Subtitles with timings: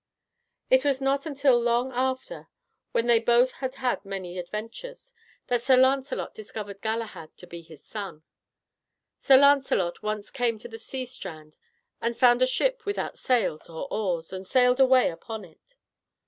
[0.71, 2.45] It was not until long after, and
[2.91, 5.13] when they both had had many adventures,
[5.45, 8.23] that Sir Lancelot discovered Galahad to be his son.
[9.19, 11.55] Sir Lancelot once came to the sea strand
[12.01, 15.75] and found a ship without sails or oars, and sailed away upon it.